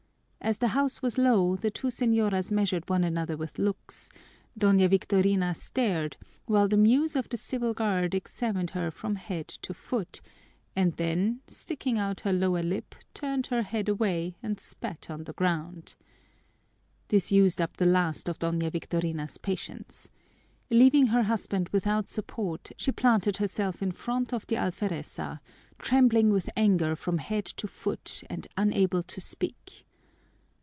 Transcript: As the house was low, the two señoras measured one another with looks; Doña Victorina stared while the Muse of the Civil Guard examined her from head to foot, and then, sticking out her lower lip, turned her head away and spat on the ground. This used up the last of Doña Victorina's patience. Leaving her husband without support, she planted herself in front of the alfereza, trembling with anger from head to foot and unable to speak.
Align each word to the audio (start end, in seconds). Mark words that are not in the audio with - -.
As 0.43 0.57
the 0.57 0.69
house 0.69 1.03
was 1.03 1.19
low, 1.19 1.55
the 1.55 1.69
two 1.69 1.89
señoras 1.89 2.49
measured 2.51 2.89
one 2.89 3.03
another 3.03 3.37
with 3.37 3.59
looks; 3.59 4.09
Doña 4.59 4.89
Victorina 4.89 5.53
stared 5.53 6.17
while 6.47 6.67
the 6.67 6.77
Muse 6.77 7.15
of 7.15 7.29
the 7.29 7.37
Civil 7.37 7.75
Guard 7.75 8.15
examined 8.15 8.71
her 8.71 8.89
from 8.89 9.17
head 9.17 9.47
to 9.47 9.71
foot, 9.71 10.19
and 10.75 10.93
then, 10.93 11.41
sticking 11.45 11.99
out 11.99 12.21
her 12.21 12.33
lower 12.33 12.63
lip, 12.63 12.95
turned 13.13 13.47
her 13.47 13.61
head 13.61 13.87
away 13.87 14.35
and 14.41 14.59
spat 14.59 15.11
on 15.11 15.25
the 15.25 15.33
ground. 15.33 15.93
This 17.09 17.31
used 17.31 17.61
up 17.61 17.77
the 17.77 17.85
last 17.85 18.27
of 18.27 18.39
Doña 18.39 18.71
Victorina's 18.71 19.37
patience. 19.37 20.09
Leaving 20.71 21.05
her 21.05 21.21
husband 21.23 21.69
without 21.69 22.09
support, 22.09 22.71
she 22.77 22.91
planted 22.91 23.37
herself 23.37 23.79
in 23.83 23.91
front 23.91 24.33
of 24.33 24.47
the 24.47 24.55
alfereza, 24.55 25.39
trembling 25.77 26.31
with 26.31 26.49
anger 26.57 26.95
from 26.95 27.19
head 27.19 27.45
to 27.45 27.67
foot 27.67 28.23
and 28.27 28.47
unable 28.57 29.03
to 29.03 29.21
speak. 29.21 29.85